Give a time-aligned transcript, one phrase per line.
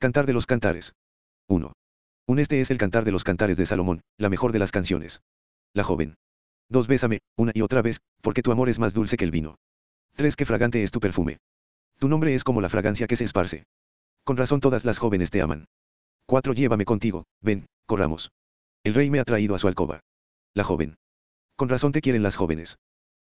[0.00, 0.92] Cantar de los cantares.
[1.48, 1.72] 1.
[2.28, 5.22] Un este es el cantar de los cantares de Salomón, la mejor de las canciones.
[5.74, 6.14] La joven.
[6.68, 6.86] 2.
[6.86, 9.56] Bésame, una y otra vez, porque tu amor es más dulce que el vino.
[10.14, 10.36] 3.
[10.36, 11.38] Qué fragante es tu perfume.
[11.98, 13.64] Tu nombre es como la fragancia que se esparce.
[14.22, 15.64] Con razón todas las jóvenes te aman.
[16.26, 16.52] 4.
[16.52, 18.30] Llévame contigo, ven, corramos.
[18.84, 19.98] El rey me ha traído a su alcoba.
[20.54, 20.94] La joven.
[21.56, 22.78] Con razón te quieren las jóvenes.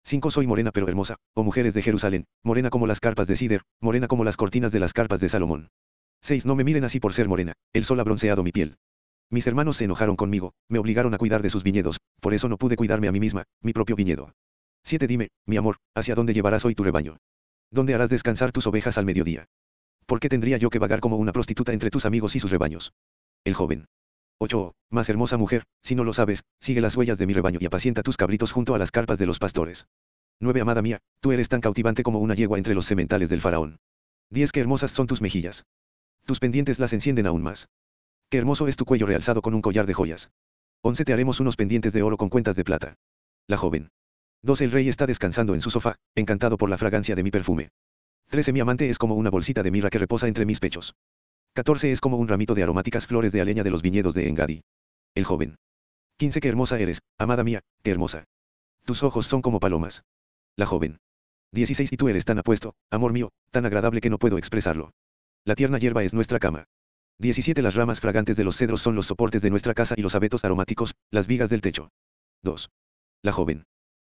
[0.04, 0.30] 5.
[0.30, 4.06] Soy morena pero hermosa, oh mujeres de Jerusalén, morena como las carpas de Sider, morena
[4.06, 5.68] como las cortinas de las carpas de Salomón.
[6.22, 6.46] 6.
[6.46, 8.76] No me miren así por ser morena, el sol ha bronceado mi piel.
[9.30, 12.58] Mis hermanos se enojaron conmigo, me obligaron a cuidar de sus viñedos, por eso no
[12.58, 14.32] pude cuidarme a mí misma, mi propio viñedo.
[14.84, 15.06] 7.
[15.06, 17.18] Dime, mi amor, ¿hacia dónde llevarás hoy tu rebaño?
[17.70, 19.46] ¿Dónde harás descansar tus ovejas al mediodía?
[20.06, 22.92] ¿Por qué tendría yo que vagar como una prostituta entre tus amigos y sus rebaños?
[23.44, 23.86] El joven.
[24.38, 24.74] 8.
[24.90, 28.02] Más hermosa mujer, si no lo sabes, sigue las huellas de mi rebaño y apacienta
[28.02, 29.86] tus cabritos junto a las carpas de los pastores.
[30.40, 30.62] 9.
[30.62, 33.78] Amada mía, tú eres tan cautivante como una yegua entre los sementales del faraón.
[34.30, 34.50] 10.
[34.50, 35.64] Qué hermosas son tus mejillas.
[36.26, 37.68] Tus pendientes las encienden aún más.
[38.28, 40.30] Qué hermoso es tu cuello realzado con un collar de joyas.
[40.82, 41.04] 11.
[41.04, 42.94] Te haremos unos pendientes de oro con cuentas de plata.
[43.46, 43.90] La joven.
[44.42, 44.64] 12.
[44.64, 47.70] El rey está descansando en su sofá, encantado por la fragancia de mi perfume.
[48.28, 48.52] 13.
[48.52, 50.94] Mi amante es como una bolsita de mirra que reposa entre mis pechos.
[51.54, 51.90] 14.
[51.90, 54.62] Es como un ramito de aromáticas flores de aleña de los viñedos de Engadi.
[55.14, 55.56] El joven.
[56.18, 56.40] 15.
[56.40, 58.24] Qué hermosa eres, amada mía, qué hermosa.
[58.84, 60.04] Tus ojos son como palomas.
[60.56, 60.98] La joven.
[61.52, 61.92] 16.
[61.92, 64.92] Y tú eres tan apuesto, amor mío, tan agradable que no puedo expresarlo.
[65.46, 66.64] La tierna hierba es nuestra cama.
[67.18, 67.62] 17.
[67.62, 70.44] Las ramas fragantes de los cedros son los soportes de nuestra casa y los abetos
[70.44, 71.90] aromáticos, las vigas del techo.
[72.42, 72.70] 2.
[73.22, 73.64] La joven.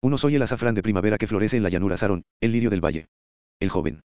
[0.03, 0.19] 1.
[0.19, 3.06] Soy el azafrán de primavera que florece en la llanura Sarón, el lirio del valle.
[3.58, 4.03] El joven.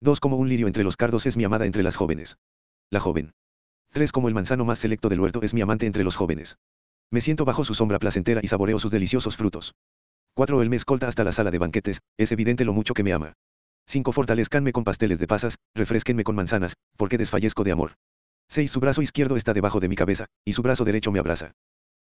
[0.00, 0.20] 2.
[0.20, 2.36] Como un lirio entre los cardos es mi amada entre las jóvenes.
[2.88, 3.32] La joven.
[3.92, 4.12] 3.
[4.12, 6.56] Como el manzano más selecto del huerto es mi amante entre los jóvenes.
[7.10, 9.74] Me siento bajo su sombra placentera y saboreo sus deliciosos frutos.
[10.34, 10.62] 4.
[10.62, 13.34] Él me escolta hasta la sala de banquetes, es evidente lo mucho que me ama.
[13.90, 14.12] 5.
[14.12, 17.94] Fortalezcanme con pasteles de pasas, refresquenme con manzanas, porque desfallezco de amor.
[18.48, 18.70] 6.
[18.70, 21.52] Su brazo izquierdo está debajo de mi cabeza, y su brazo derecho me abraza.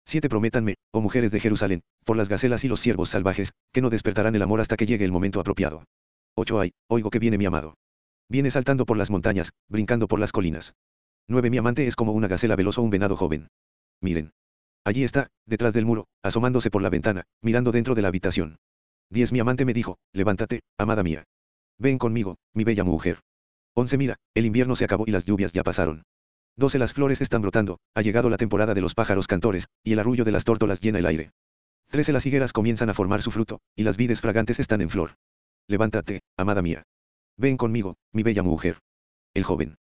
[0.05, 0.29] 7.
[0.29, 4.35] Prométanme, oh mujeres de Jerusalén, por las gacelas y los ciervos salvajes, que no despertarán
[4.35, 5.83] el amor hasta que llegue el momento apropiado.
[6.35, 6.59] 8.
[6.59, 7.73] Ay, oigo que viene mi amado.
[8.29, 10.75] Viene saltando por las montañas, brincando por las colinas.
[11.27, 11.49] 9.
[11.49, 13.47] Mi amante es como una gacela veloz o un venado joven.
[13.99, 14.29] Miren.
[14.85, 18.57] Allí está, detrás del muro, asomándose por la ventana, mirando dentro de la habitación.
[19.09, 19.33] 10.
[19.33, 21.25] Mi amante me dijo, levántate, amada mía.
[21.79, 23.21] Ven conmigo, mi bella mujer.
[23.73, 23.97] 11.
[23.97, 26.03] Mira, el invierno se acabó y las lluvias ya pasaron.
[26.57, 26.77] 12.
[26.77, 30.25] Las flores están brotando, ha llegado la temporada de los pájaros cantores, y el arrullo
[30.25, 31.31] de las tórtolas llena el aire.
[31.89, 32.11] 13.
[32.11, 35.15] Las higueras comienzan a formar su fruto, y las vides fragantes están en flor.
[35.67, 36.83] Levántate, amada mía.
[37.37, 38.79] Ven conmigo, mi bella mujer.
[39.33, 39.77] El joven.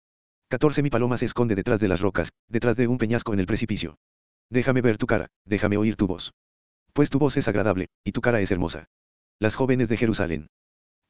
[0.48, 0.82] 14.
[0.82, 3.98] Mi paloma se esconde detrás de las rocas, detrás de un peñasco en el precipicio.
[4.48, 6.32] Déjame ver tu cara, déjame oír tu voz.
[6.94, 8.86] Pues tu voz es agradable, y tu cara es hermosa.
[9.38, 10.48] Las jóvenes de Jerusalén.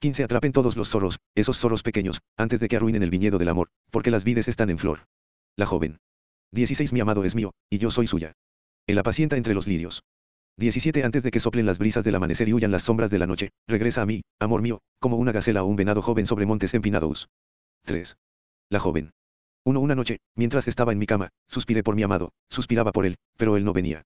[0.02, 0.24] 15.
[0.24, 3.68] Atrapen todos los zorros, esos zorros pequeños, antes de que arruinen el viñedo del amor,
[3.92, 5.04] porque las vides están en flor.
[5.56, 5.98] La joven.
[6.50, 6.92] 16.
[6.92, 8.32] Mi amado es mío, y yo soy suya.
[8.88, 10.02] El apacienta entre los lirios.
[10.58, 11.04] 17.
[11.04, 13.50] Antes de que soplen las brisas del amanecer y huyan las sombras de la noche,
[13.68, 17.28] regresa a mí, amor mío, como una gacela o un venado joven sobre montes empinados.
[17.84, 18.16] 3.
[18.70, 19.12] La joven.
[19.64, 19.78] 1.
[19.78, 23.56] Una noche, mientras estaba en mi cama, suspiré por mi amado, suspiraba por él, pero
[23.56, 24.02] él no venía.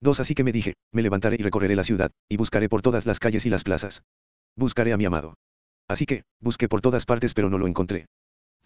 [0.00, 0.18] 2.
[0.18, 3.20] Así que me dije, me levantaré y recorreré la ciudad, y buscaré por todas las
[3.20, 4.02] calles y las plazas.
[4.56, 5.34] Buscaré a mi amado.
[5.86, 8.06] Así que, busqué por todas partes pero no lo encontré.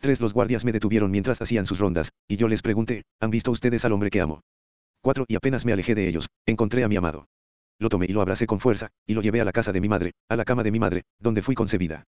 [0.01, 3.51] Tres Los guardias me detuvieron mientras hacían sus rondas, y yo les pregunté, ¿han visto
[3.51, 4.41] ustedes al hombre que amo?
[5.03, 7.27] Cuatro Y apenas me alejé de ellos, encontré a mi amado.
[7.79, 9.89] Lo tomé y lo abracé con fuerza, y lo llevé a la casa de mi
[9.89, 12.05] madre, a la cama de mi madre, donde fui concebida.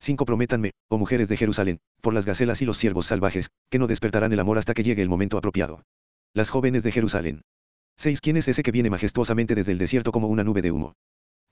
[0.00, 0.24] 5.
[0.24, 4.32] Prométanme, oh mujeres de Jerusalén, por las gacelas y los ciervos salvajes, que no despertarán
[4.32, 5.82] el amor hasta que llegue el momento apropiado.
[6.34, 7.42] Las jóvenes de Jerusalén.
[7.96, 8.20] 6.
[8.20, 10.94] ¿Quién es ese que viene majestuosamente desde el desierto como una nube de humo?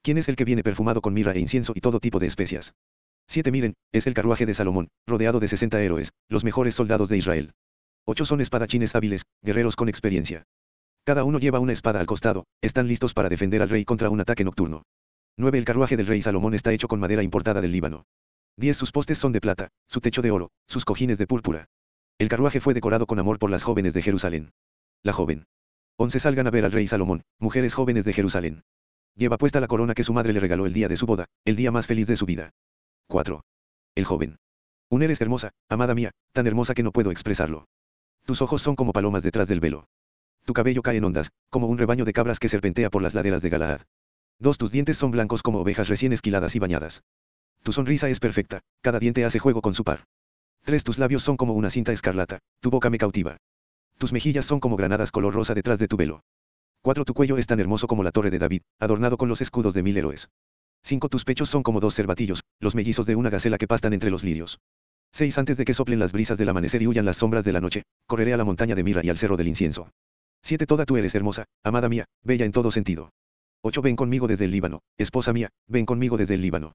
[0.03, 2.75] ¿Quién es el que viene perfumado con mirra e incienso y todo tipo de especias?
[3.29, 3.53] 7.
[3.53, 7.53] Miren, es el carruaje de Salomón, rodeado de 60 héroes, los mejores soldados de Israel.
[8.07, 10.43] 8 son espadachines hábiles, guerreros con experiencia.
[11.05, 14.21] Cada uno lleva una espada al costado, están listos para defender al rey contra un
[14.21, 14.83] ataque nocturno.
[15.37, 15.59] 9.
[15.59, 18.05] El carruaje del rey Salomón está hecho con madera importada del Líbano.
[18.57, 18.77] 10.
[18.77, 21.67] Sus postes son de plata, su techo de oro, sus cojines de púrpura.
[22.19, 24.51] El carruaje fue decorado con amor por las jóvenes de Jerusalén.
[25.05, 25.47] La joven.
[25.97, 26.19] 11.
[26.19, 28.65] Salgan a ver al rey Salomón, mujeres jóvenes de Jerusalén.
[29.15, 31.57] Lleva puesta la corona que su madre le regaló el día de su boda, el
[31.57, 32.51] día más feliz de su vida.
[33.09, 33.43] 4.
[33.95, 34.39] El joven.
[34.89, 37.67] Un eres hermosa, amada mía, tan hermosa que no puedo expresarlo.
[38.25, 39.87] Tus ojos son como palomas detrás del velo.
[40.45, 43.43] Tu cabello cae en ondas, como un rebaño de cabras que serpentea por las laderas
[43.43, 43.83] de Galaad.
[44.39, 47.03] Dos tus dientes son blancos como ovejas recién esquiladas y bañadas.
[47.63, 50.05] Tu sonrisa es perfecta, cada diente hace juego con su par.
[50.65, 53.37] Tres tus labios son como una cinta escarlata, tu boca me cautiva.
[53.99, 56.23] Tus mejillas son como granadas color rosa detrás de tu velo.
[56.85, 59.73] Cuatro tu cuello es tan hermoso como la torre de David, adornado con los escudos
[59.73, 60.31] de mil héroes.
[60.83, 61.09] 5.
[61.09, 64.25] Tus pechos son como dos cervatillos, los mellizos de una gacela que pastan entre los
[64.25, 64.59] lirios.
[65.13, 65.39] 6.
[65.39, 67.85] Antes de que soplen las brisas del amanecer y huyan las sombras de la noche,
[68.09, 69.93] correré a la montaña de Mira y al cerro del incienso.
[70.43, 70.67] 7.
[70.67, 73.13] Toda tú eres hermosa, amada mía, bella en todo sentido.
[73.63, 73.81] 8.
[73.81, 76.73] Ven conmigo desde el Líbano, esposa mía, ven conmigo desde el Líbano.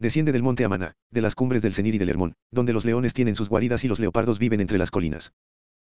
[0.00, 3.14] Desciende del monte Amana, de las cumbres del Cenir y del Hermón, donde los leones
[3.14, 5.30] tienen sus guaridas y los leopardos viven entre las colinas.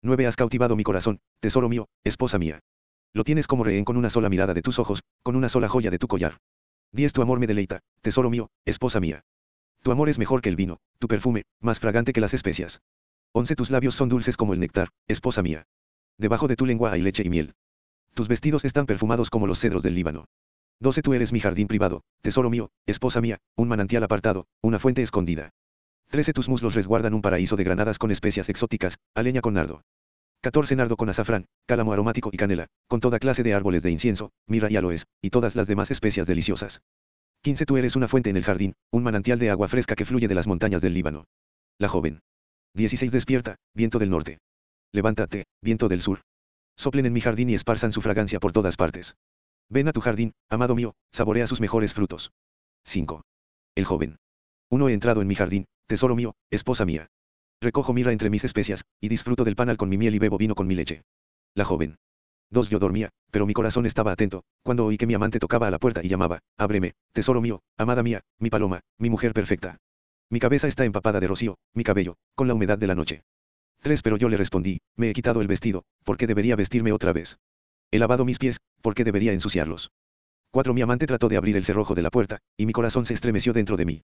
[0.01, 0.27] 9.
[0.27, 2.59] Has cautivado mi corazón, tesoro mío, esposa mía.
[3.13, 5.92] Lo tienes como rehén con una sola mirada de tus ojos, con una sola joya
[5.92, 6.38] de tu collar.
[6.94, 7.12] 10.
[7.12, 9.24] Tu amor me deleita, tesoro mío, esposa mía.
[9.84, 12.81] Tu amor es mejor que el vino, tu perfume, más fragante que las especias.
[13.34, 13.56] 11.
[13.56, 15.66] Tus labios son dulces como el néctar, esposa mía.
[16.18, 17.54] Debajo de tu lengua hay leche y miel.
[18.13, 20.25] Tus vestidos están perfumados como los cedros del Líbano.
[20.80, 21.02] 12.
[21.02, 25.50] Tú eres mi jardín privado, tesoro mío, esposa mía, un manantial apartado, una fuente escondida.
[26.10, 26.31] 13.
[26.34, 29.81] Tus muslos resguardan un paraíso de granadas con especias exóticas, aleña con nardo.
[30.41, 30.75] 14.
[30.75, 34.71] Nardo con azafrán, cálamo aromático y canela, con toda clase de árboles de incienso, mirra
[34.71, 36.81] y aloes, y todas las demás especias deliciosas.
[37.43, 37.65] 15.
[37.65, 40.35] Tú eres una fuente en el jardín, un manantial de agua fresca que fluye de
[40.35, 41.25] las montañas del Líbano.
[41.77, 42.21] La joven.
[42.73, 43.11] 16.
[43.11, 44.39] Despierta, viento del norte.
[44.91, 46.21] Levántate, viento del sur.
[46.75, 49.15] Soplen en mi jardín y esparzan su fragancia por todas partes.
[49.69, 52.31] Ven a tu jardín, amado mío, saborea sus mejores frutos.
[52.85, 53.21] 5.
[53.75, 54.17] El joven.
[54.71, 57.09] Uno he entrado en mi jardín, tesoro mío, esposa mía.
[57.63, 60.56] Recojo mira entre mis especias, y disfruto del panal con mi miel y bebo vino
[60.56, 61.04] con mi leche.
[61.54, 61.98] La joven.
[62.50, 62.69] 2.
[62.69, 65.78] Yo dormía, pero mi corazón estaba atento, cuando oí que mi amante tocaba a la
[65.78, 69.78] puerta y llamaba, ábreme, tesoro mío, amada mía, mi paloma, mi mujer perfecta.
[70.31, 73.22] Mi cabeza está empapada de rocío, mi cabello, con la humedad de la noche.
[73.84, 74.02] 3.
[74.02, 77.38] Pero yo le respondí, me he quitado el vestido, ¿por qué debería vestirme otra vez?
[77.92, 79.92] He lavado mis pies, ¿por qué debería ensuciarlos?
[80.50, 80.74] 4.
[80.74, 83.54] Mi amante trató de abrir el cerrojo de la puerta, y mi corazón se estremeció
[83.54, 84.02] dentro de mí.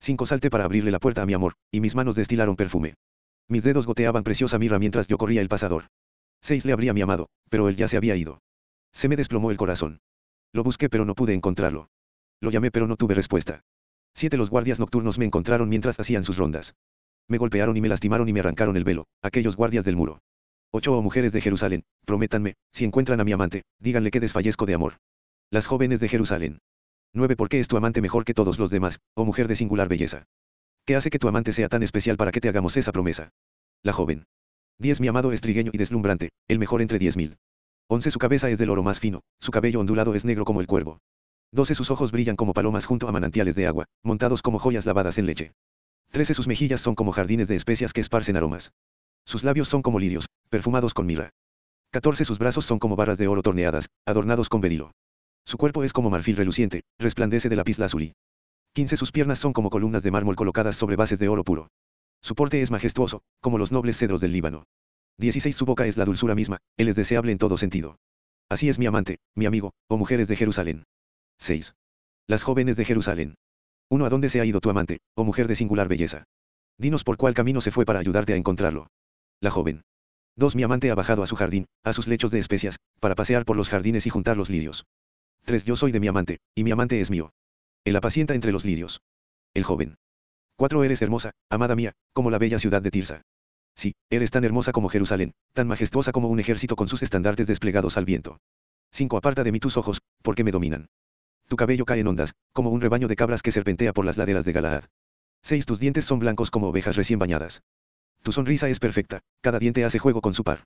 [0.00, 0.26] 5.
[0.26, 2.94] Salté para abrirle la puerta a mi amor, y mis manos destilaron perfume.
[3.48, 5.86] Mis dedos goteaban preciosa mirra mientras yo corría el pasador.
[6.42, 6.64] 6.
[6.64, 8.40] Le abrí a mi amado, pero él ya se había ido.
[8.92, 10.00] Se me desplomó el corazón.
[10.52, 11.88] Lo busqué pero no pude encontrarlo.
[12.40, 13.62] Lo llamé pero no tuve respuesta.
[14.14, 14.36] 7.
[14.36, 16.74] Los guardias nocturnos me encontraron mientras hacían sus rondas.
[17.28, 20.20] Me golpearon y me lastimaron y me arrancaron el velo, aquellos guardias del muro.
[20.72, 20.96] 8.
[20.96, 24.98] Oh mujeres de Jerusalén, prométanme, si encuentran a mi amante, díganle que desfallezco de amor.
[25.50, 26.58] Las jóvenes de Jerusalén.
[27.16, 27.34] 9.
[27.34, 30.26] ¿Por qué es tu amante mejor que todos los demás, oh mujer de singular belleza?
[30.84, 33.30] ¿Qué hace que tu amante sea tan especial para que te hagamos esa promesa?
[33.82, 34.26] La joven.
[34.80, 35.00] 10.
[35.00, 37.38] Mi amado es trigueño y deslumbrante, el mejor entre diez mil.
[37.88, 38.10] 11.
[38.10, 40.98] Su cabeza es del oro más fino, su cabello ondulado es negro como el cuervo.
[41.52, 41.74] 12.
[41.74, 45.24] Sus ojos brillan como palomas junto a manantiales de agua, montados como joyas lavadas en
[45.24, 45.54] leche.
[46.10, 46.34] 13.
[46.34, 48.72] Sus mejillas son como jardines de especias que esparcen aromas.
[49.24, 51.30] Sus labios son como lirios, perfumados con mirra.
[51.92, 52.26] 14.
[52.26, 54.92] Sus brazos son como barras de oro torneadas, adornados con berilo.
[55.46, 58.14] Su cuerpo es como marfil reluciente, resplandece de lapislázuli.
[58.74, 58.96] 15.
[58.96, 61.68] Sus piernas son como columnas de mármol colocadas sobre bases de oro puro.
[62.20, 64.64] Su porte es majestuoso, como los nobles cedros del Líbano.
[65.18, 65.54] 16.
[65.54, 67.96] Su boca es la dulzura misma, él es deseable en todo sentido.
[68.48, 70.82] Así es mi amante, mi amigo, oh mujeres de Jerusalén.
[71.38, 71.74] 6.
[72.26, 73.36] Las jóvenes de Jerusalén.
[73.88, 74.04] 1.
[74.04, 76.24] ¿A dónde se ha ido tu amante, oh mujer de singular belleza?
[76.76, 78.88] Dinos por cuál camino se fue para ayudarte a encontrarlo.
[79.40, 79.82] La joven.
[80.34, 80.56] 2.
[80.56, 83.56] Mi amante ha bajado a su jardín, a sus lechos de especias, para pasear por
[83.56, 84.84] los jardines y juntar los lirios.
[85.46, 85.64] 3.
[85.64, 87.32] Yo soy de mi amante, y mi amante es mío.
[87.84, 89.00] Él apacienta entre los lirios.
[89.54, 89.94] El joven.
[90.56, 90.82] 4.
[90.82, 93.22] Eres hermosa, amada mía, como la bella ciudad de Tirsa.
[93.76, 97.96] Sí, eres tan hermosa como Jerusalén, tan majestuosa como un ejército con sus estandartes desplegados
[97.96, 98.38] al viento.
[98.90, 99.16] 5.
[99.16, 100.86] Aparta de mí tus ojos, porque me dominan.
[101.46, 104.44] Tu cabello cae en ondas, como un rebaño de cabras que serpentea por las laderas
[104.44, 104.84] de Galaad.
[105.42, 105.64] 6.
[105.64, 107.62] Tus dientes son blancos como ovejas recién bañadas.
[108.24, 110.64] Tu sonrisa es perfecta, cada diente hace juego con su par.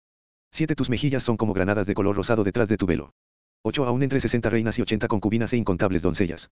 [0.53, 0.75] 7.
[0.75, 3.13] Tus mejillas son como granadas de color rosado detrás de tu velo.
[3.63, 3.85] 8.
[3.85, 6.51] Aún entre 60 reinas y 80 concubinas e incontables doncellas.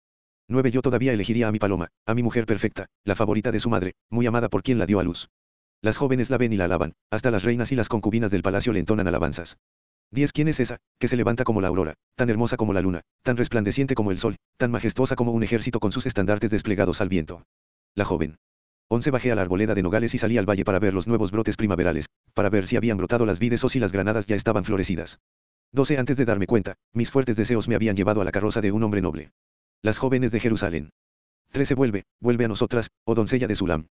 [0.48, 0.72] 9.
[0.72, 3.94] Yo todavía elegiría a mi paloma, a mi mujer perfecta, la favorita de su madre,
[4.10, 5.30] muy amada por quien la dio a luz.
[5.84, 8.74] Las jóvenes la ven y la alaban, hasta las reinas y las concubinas del palacio
[8.74, 9.58] le entonan alabanzas.
[10.12, 10.32] 10.
[10.32, 13.38] ¿Quién es esa, que se levanta como la aurora, tan hermosa como la luna, tan
[13.38, 17.44] resplandeciente como el sol, tan majestuosa como un ejército con sus estandartes desplegados al viento?
[17.94, 18.38] La joven.
[18.90, 19.12] 11.
[19.12, 21.56] Bajé a la arboleda de nogales y salí al valle para ver los nuevos brotes
[21.56, 25.20] primaverales, para ver si habían brotado las vides o si las granadas ya estaban florecidas.
[25.72, 25.98] 12.
[25.98, 28.84] Antes de darme cuenta, mis fuertes deseos me habían llevado a la carroza de un
[28.84, 29.32] hombre noble.
[29.82, 30.92] Las jóvenes de Jerusalén.
[31.52, 31.76] 13.
[31.76, 33.88] Vuelve, vuelve a nosotras, oh doncella de Sulam.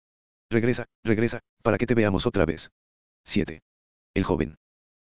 [0.49, 2.71] Regresa, regresa, para que te veamos otra vez.
[3.25, 3.61] 7.
[4.13, 4.55] El joven.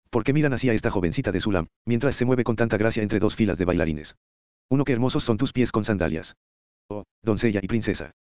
[0.10, 3.20] ¿Por qué miran hacia esta jovencita de Sulam, mientras se mueve con tanta gracia entre
[3.20, 4.16] dos filas de bailarines?
[4.70, 6.36] Uno que hermosos son tus pies con sandalias.
[6.90, 8.12] Oh, doncella y princesa.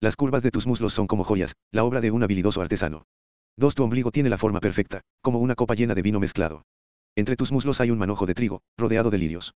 [0.00, 3.04] Las curvas de tus muslos son como joyas, la obra de un habilidoso artesano.
[3.56, 3.74] 2.
[3.74, 6.64] Tu ombligo tiene la forma perfecta, como una copa llena de vino mezclado.
[7.14, 9.54] Entre tus muslos hay un manojo de trigo, rodeado de lirios.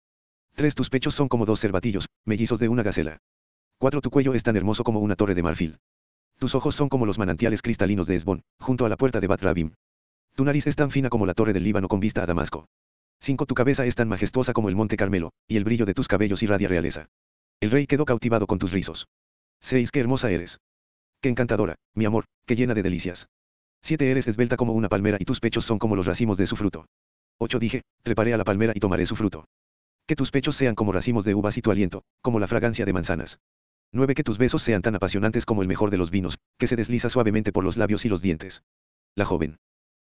[0.57, 0.75] 3.
[0.75, 3.19] Tus pechos son como dos cervatillos, mellizos de una gacela.
[3.79, 4.01] 4.
[4.01, 5.79] Tu cuello es tan hermoso como una torre de marfil.
[6.39, 9.43] Tus ojos son como los manantiales cristalinos de Esbón, junto a la puerta de Bat
[9.43, 9.75] Rabim.
[10.35, 12.67] Tu nariz es tan fina como la torre del Líbano con vista a Damasco.
[13.21, 13.47] 5.
[13.47, 16.43] Tu cabeza es tan majestuosa como el monte Carmelo, y el brillo de tus cabellos
[16.43, 17.07] irradia realeza.
[17.61, 19.07] El rey quedó cautivado con tus rizos.
[19.61, 19.93] 6.
[19.93, 20.59] Qué hermosa eres.
[21.21, 23.29] qué encantadora, mi amor, qué llena de delicias.
[23.83, 26.57] 7 eres esbelta como una palmera y tus pechos son como los racimos de su
[26.57, 26.87] fruto.
[27.39, 29.47] 8 dije, treparé a la palmera y tomaré su fruto.
[30.07, 32.93] Que tus pechos sean como racimos de uvas y tu aliento, como la fragancia de
[32.93, 33.39] manzanas.
[33.93, 36.77] 9 que tus besos sean tan apasionantes como el mejor de los vinos, que se
[36.77, 38.63] desliza suavemente por los labios y los dientes.
[39.15, 39.59] La joven.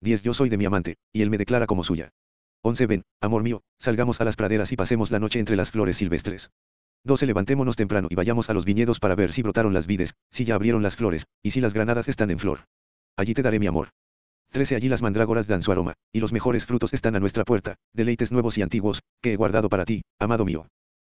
[0.00, 2.10] 10 yo soy de mi amante, y él me declara como suya.
[2.62, 5.96] 11 ven, amor mío, salgamos a las praderas y pasemos la noche entre las flores
[5.96, 6.50] silvestres.
[7.04, 10.46] 12 levantémonos temprano y vayamos a los viñedos para ver si brotaron las vides, si
[10.46, 12.60] ya abrieron las flores, y si las granadas están en flor.
[13.16, 13.90] Allí te daré mi amor.
[14.54, 17.74] 13 allí las mandrágoras dan su aroma, y los mejores frutos están a nuestra puerta,
[17.92, 20.68] deleites nuevos y antiguos, que he guardado para ti, amado mío.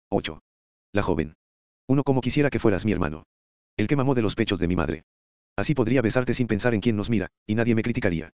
[0.09, 0.41] 8.
[0.93, 1.35] La joven.
[1.87, 3.25] Uno como quisiera que fueras mi hermano.
[3.77, 5.03] El que mamó de los pechos de mi madre.
[5.55, 8.31] Así podría besarte sin pensar en quién nos mira, y nadie me criticaría.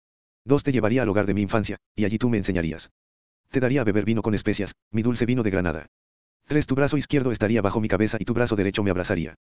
[0.45, 2.91] 2 te llevaría al hogar de mi infancia, y allí tú me enseñarías.
[3.49, 5.87] Te daría a beber vino con especias, mi dulce vino de Granada.
[6.49, 6.67] 3.
[6.67, 9.37] Tu brazo izquierdo estaría bajo mi cabeza y tu brazo derecho me abrazaría.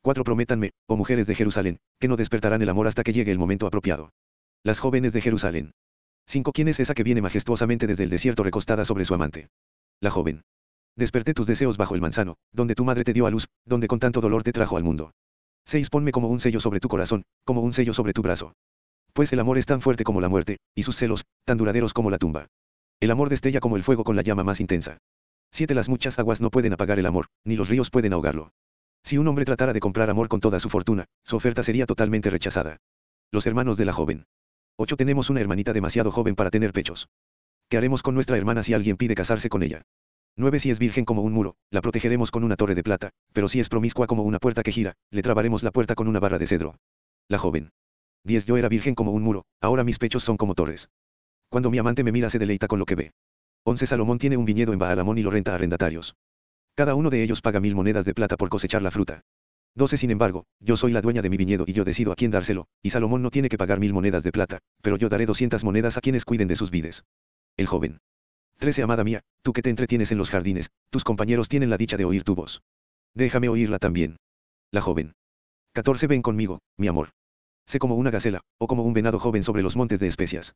[0.00, 0.24] 4.
[0.24, 3.66] Prométanme, oh mujeres de Jerusalén, que no despertarán el amor hasta que llegue el momento
[3.66, 4.10] apropiado.
[4.64, 5.72] Las jóvenes de Jerusalén.
[6.28, 6.52] 5.
[6.52, 9.48] ¿Quién es esa que viene majestuosamente desde el desierto recostada sobre su amante?
[10.00, 10.42] La joven.
[10.94, 13.98] Desperté tus deseos bajo el manzano, donde tu madre te dio a luz, donde con
[13.98, 15.14] tanto dolor te trajo al mundo.
[15.64, 15.90] 6.
[15.90, 18.54] Ponme como un sello sobre tu corazón, como un sello sobre tu brazo.
[19.12, 22.12] Pues el amor es tan fuerte como la muerte, y sus celos, tan duraderos como
[22.12, 22.46] la tumba.
[23.00, 24.98] El amor destella como el fuego con la llama más intensa.
[25.50, 25.74] 7.
[25.74, 28.52] Las muchas aguas no pueden apagar el amor, ni los ríos pueden ahogarlo.
[29.02, 32.30] Si un hombre tratara de comprar amor con toda su fortuna, su oferta sería totalmente
[32.30, 32.76] rechazada.
[33.32, 34.24] Los hermanos de la joven.
[34.76, 34.96] 8.
[34.96, 37.08] Tenemos una hermanita demasiado joven para tener pechos.
[37.68, 39.82] ¿Qué haremos con nuestra hermana si alguien pide casarse con ella?
[40.36, 40.58] 9.
[40.58, 43.60] Si es virgen como un muro, la protegeremos con una torre de plata, pero si
[43.60, 46.46] es promiscua como una puerta que gira, le trabaremos la puerta con una barra de
[46.46, 46.76] cedro.
[47.28, 47.70] La joven.
[48.24, 48.46] 10.
[48.46, 50.88] Yo era virgen como un muro, ahora mis pechos son como torres.
[51.50, 53.12] Cuando mi amante me mira se deleita con lo que ve.
[53.64, 53.86] 11.
[53.86, 56.14] Salomón tiene un viñedo en Baalamón y lo renta a arrendatarios.
[56.74, 59.20] Cada uno de ellos paga mil monedas de plata por cosechar la fruta.
[59.74, 59.96] 12.
[59.96, 62.66] Sin embargo, yo soy la dueña de mi viñedo y yo decido a quién dárselo,
[62.82, 65.96] y Salomón no tiene que pagar mil monedas de plata, pero yo daré 200 monedas
[65.96, 67.04] a quienes cuiden de sus vides.
[67.56, 67.98] El joven.
[68.58, 68.82] 13.
[68.82, 72.04] Amada mía, tú que te entretienes en los jardines, tus compañeros tienen la dicha de
[72.04, 72.62] oír tu voz.
[73.14, 74.16] Déjame oírla también.
[74.70, 75.14] La joven.
[75.72, 76.06] 14.
[76.06, 77.10] Ven conmigo, mi amor.
[77.66, 80.54] Sé como una gacela, o como un venado joven sobre los montes de especias.